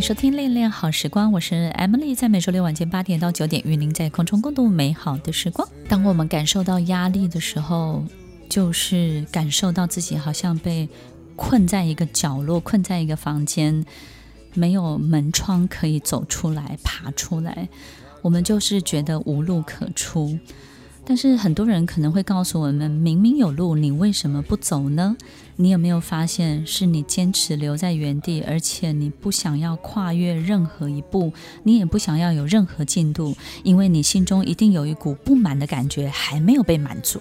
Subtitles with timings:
[0.00, 5.68] 收听《恋恋好时光》，我是 Emily，在每周六晚间八点到九点，与您在空中共度美好的时光。
[5.90, 8.02] 当我们感受到压力的时候，
[8.48, 10.88] 就是感受到自己好像被
[11.36, 13.84] 困在一个角落，困在一个房间，
[14.54, 17.68] 没有门窗可以走出来、爬出来，
[18.22, 20.38] 我们就是觉得无路可出。
[21.04, 25.16] 但是很多人可能会告诉我们，明明有路，你为什么不走呢？
[25.56, 31.32] 你有没有发现，是你坚持留在原地，而且你不想要跨越任何一步，
[31.64, 37.20] 你也不想要有任何进度，因为你心中一定有一股不满的感觉，还没有被满足。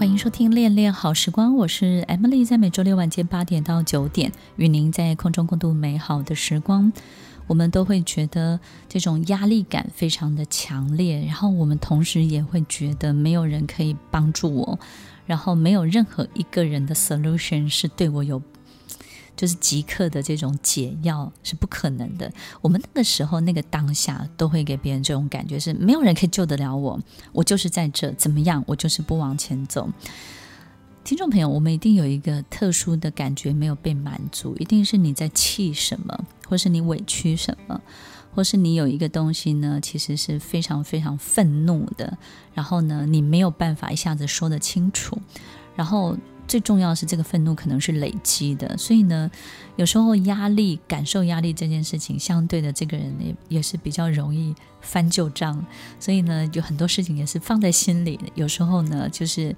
[0.00, 6.90] 欢迎收听《恋恋好时光》，我是 Emily，在每周六晚间八点到九点，与您在空中共度美好的时光。
[7.46, 14.78] 我们都会觉得这种压力感非常的强烈，然后我们同时也会觉得没有人可以帮助我，
[15.26, 18.40] 然后没有任何一个人的 solution 是对我有。
[19.36, 22.30] 就是即刻的这种解药是不可能的。
[22.60, 27.00] 我们那个时候、那个当下，都会给别人这种感觉：是没有人可以救得了我，
[27.32, 29.88] 我就是在这，怎么样，我就是不往前走。
[31.02, 37.80] 听众朋友，我们一定有一个特殊的感觉没有被满足，一定是你在气什么，或是你委屈什么，
[38.34, 42.18] 或是你有一个东西呢，其实是非常非常愤怒的，
[42.52, 45.18] 然后呢，你没有办法一下子说得清楚，
[45.74, 46.16] 然后。
[46.50, 49.30] 最重要是，这个愤怒可能是累积的，所以呢，
[49.76, 55.64] 有时候压力、感受压力这件事情，相对的，这个人也也是比较容易翻旧账，
[56.00, 58.18] 所以呢，有很多事情也是放在心里。
[58.34, 59.54] 有时候呢，就是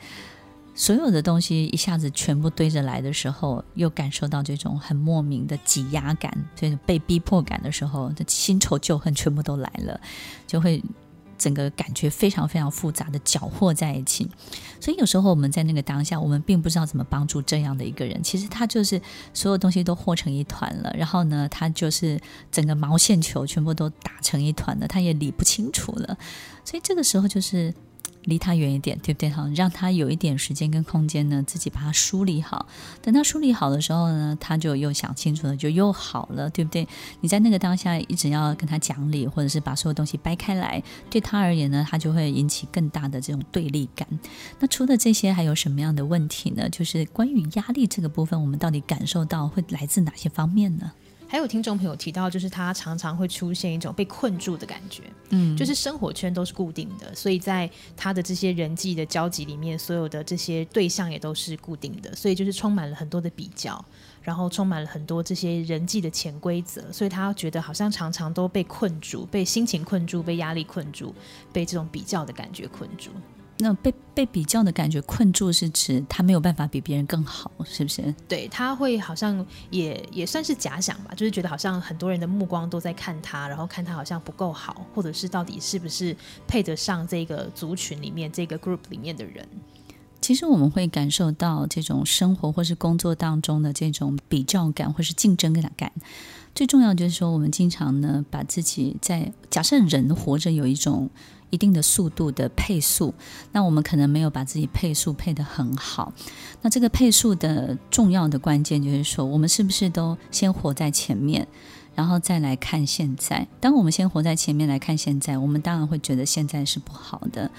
[0.74, 9.98] 所有的东西一下子全部堆着来的时候，又感受到这种很莫名的挤压感，所以被逼迫感的时候，这新仇旧恨全部都来了，
[10.46, 10.82] 就会。
[11.42, 14.28] 整个感觉非常非常复杂的搅和在一起，
[14.80, 18.22] 所以有时候我们在那个当下，我们并不知道怎么帮助这样的一个人。
[18.22, 19.02] 其实他就是
[19.34, 22.20] 所有东西都和成一团了，然后呢，他就是
[22.52, 26.17] 整个毛线球全部都打成一团了，他也理不清楚了。
[26.64, 27.74] 所以这个时候就是。
[28.24, 29.30] 离他远一点，对不对？
[29.30, 32.66] 哈，让他有一点时间跟空间呢，自己把它梳理好。
[33.00, 36.86] 等他梳理好的时候呢，他就又想清楚了，就又好了，对不对？
[37.20, 44.06] 你在那个当下一直要跟他讲理，或者是把所有东西掰开来，对他而言呢，他就会引起更大的这种对立感。
[44.61, 46.68] 那除了这些，还有什么样的问题呢？
[46.68, 50.92] 就是关于压力这个部分，我们到底感受到会来自哪些方面呢？
[51.32, 63.82] 还有听众朋友提到，就是他常常会出现一种被困住的感觉，嗯，就是生活圈都是固定的，所以在他的这些人际的交集里面，所有的这些对象也都是固定的，所以就是充满了很多的比较，
[64.20, 71.14] 然后充满了很多这些人际的潜规则，所以他觉得好像常常都被困住，被心情困住，被压力困住，
[71.50, 73.10] 被这种比较的感觉困住。
[73.58, 78.13] 那被被比较的感觉困住，是指他没有办法比别人更好，是不是？
[78.27, 86.17] 对，他会好像也也算是假想吧，就是觉得好像很多人的目光都在看他，然后看他好像不够好，或者是到底是不是
[86.48, 89.46] 配得上这个族群里面这个 group 里面的人。
[90.20, 95.92] 其实我们会感受到这种生活或是工作当中的这种比较感或是竞争感。
[96.55, 101.08] 最重要就是说，我们经常呢把自己在假设人活着有一种。
[101.52, 103.13] 一定的速度的配速，
[103.52, 106.13] 那我们可能没有把自己配速配得很好。
[106.63, 111.46] 那这个配速的重要的关键就是说，我们是不是都先活在前面，
[111.95, 113.46] 然后再来看现在？
[113.61, 117.51] 当我们先活在前面来看现在，我们当然会觉得现在是不好的。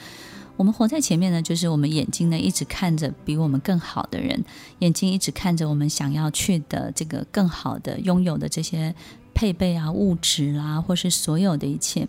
[0.58, 4.44] 我们活在前面呢，就是我们眼睛呢一直看着比我们更好的人，
[4.80, 8.96] 眼睛一直看着我们想要去的这个更好的拥有的这些
[9.36, 12.08] 配备啊、物质啦、或是所有的一切。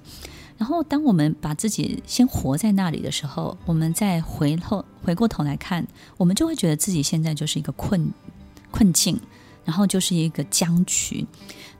[0.56, 8.09] 然后，当我们把自己先活在那里的时候，我们再回头回过头来看，我们就会觉得自己现在就是一个困
[8.70, 9.20] 困境，
[9.64, 11.26] 然后就是一个僵局，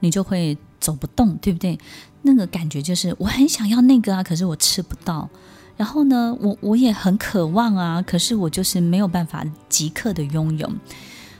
[0.01, 1.79] 你就会走不动，对不对？
[2.23, 5.29] 那个感觉就是我很想要那个啊，可是我吃不到。
[5.77, 10.71] 然后呢，我我也很渴望啊，可是我就是没有办法即刻的拥有。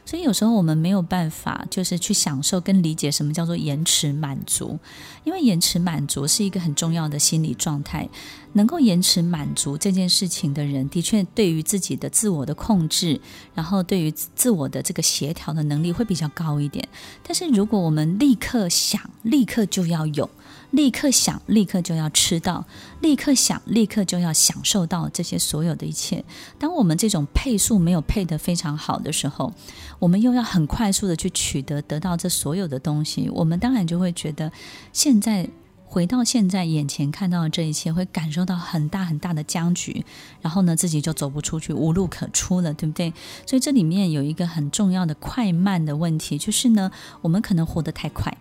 [0.07, 4.79] 所以有时候我们没有办法，就是去享受跟理解什么叫做延迟满足，
[5.25, 8.09] 因为延迟满足是一个很重要的心理状态。
[8.57, 13.21] 能够延迟满足这件事情的人，的确对于自己的自我的控制，
[13.53, 16.89] 然后对于自我的这个协调的能力会比较高一点。
[17.25, 20.31] 但是如果我们立刻想，立刻就要有。
[20.75, 22.65] 立刻想，立刻就要吃到；
[23.01, 26.25] 立刻想，立刻就要享受到这些所有的一切。
[26.59, 29.53] 当我们这种配速没有配得非常好的时候，
[30.01, 34.51] 我们又要很快速的去取得得到这所有的东西，我们当然就会觉得
[34.93, 35.49] 现在
[35.85, 40.05] 回到现在眼前看到的这一切，会感受到很大很大的僵局，
[40.43, 43.13] 然后呢，自己就走不出去，无路可出了，对不对？
[43.47, 46.91] 所以这里面有一个很重要的快慢的问题，就是呢，
[47.23, 48.37] 我们可能活得太快，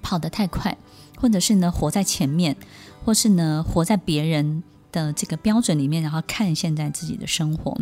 [0.00, 0.78] 跑得太快，
[1.22, 2.56] 或者是呢，活在前面，
[3.04, 7.78] 或是呢，活在别人的这个标准里面，然后看现在自己的生活。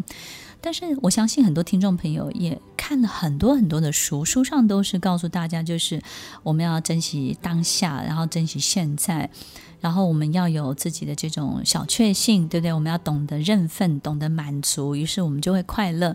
[0.61, 6.03] 但是我相信很多听众朋友也看了很多很多的书，书上都是告诉大家，就是
[6.43, 9.31] 我们要珍惜当下，然后珍惜现在，
[9.81, 12.75] 然后我们要有自己的这种小确幸，对不对？
[12.75, 16.15] 我们要懂得认分，懂得满足，于是我们就会快乐。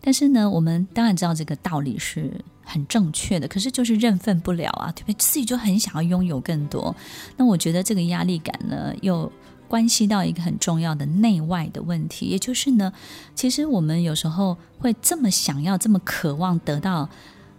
[0.00, 2.32] 但是呢，我们当然知道这个道理是
[2.64, 5.14] 很正确的，可是就是认分不了啊，对不对？
[5.18, 6.94] 自己就很想要拥有更多。
[7.36, 9.30] 那我觉得这个压力感呢，又。
[9.66, 12.92] 关系到一个很重要的内外的问题，也就是呢，
[13.34, 17.08] 其实我们有时候会这么想要、这么渴望得到。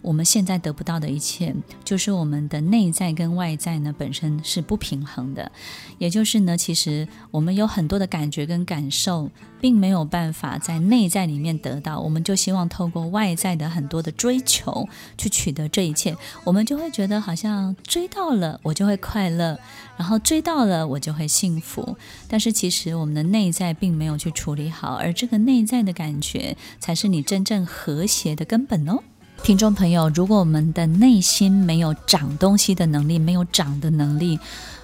[0.05, 5.51] 我们现在得不到的一切，就是我们的内在跟外在呢本身是不平衡的，
[5.97, 14.87] 也就是呢，其实我们有很多的感觉跟感受，并没有办法在内在里面得到，我们就希望透过外在的很多的追求
[15.17, 19.59] 去取得这一切，我们就会觉得好像追到了我就会快乐，
[19.97, 21.97] 然后追到了我就会幸福，
[22.27, 29.01] 但是其实我们的内在并没有去处理好，而这个内在的感觉才是你真正和谐的根本哦。
[29.43, 34.39] 听众朋友，如果我们的内心没有长东西的能力，没有长的能力，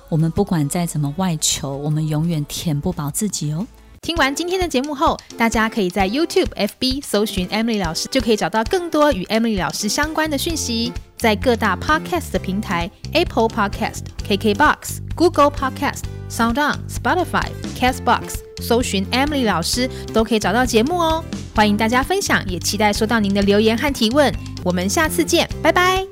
[0.08, 3.66] 我们不管再怎么外求，我们永远填不饱自己哦。
[4.02, 10.92] 听完今天的节目后，大家可以在 YouTube、FB 搜寻 Emily 老师，就可以找到更多与 Emily 老师相关的讯息。
[11.18, 21.24] 在各大 Podcast 的平台，Apple Podcast、KKBox、Google Podcast、SoundOn、Spotify、Castbox，搜寻 Emily 老师都可以找到节目哦。
[21.54, 24.34] 欢迎大家分享，也期待收到您的留言和提问。
[24.64, 26.11] 我们下次见，拜拜。